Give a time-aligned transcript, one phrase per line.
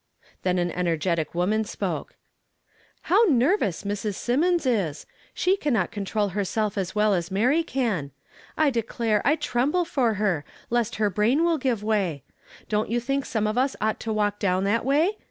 [0.43, 2.15] Tiien an energetic woman spoke.
[3.03, 4.15] "How ner vous Mrs.
[4.15, 5.05] Symonds is!
[5.31, 8.09] she cannot conti'ol herself as well as Mary can.
[8.57, 12.23] I declare, I trend)le for her, lest her brain will give way.
[12.67, 15.19] Don't you think some of us ought to walk down that way?